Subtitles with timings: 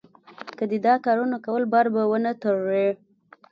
[0.57, 2.87] که دې دا کارونه کول؛ بار به و نه تړې.